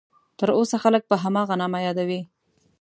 [0.39, 2.21] تر اوسه خلک په هماغه نامه یادوي.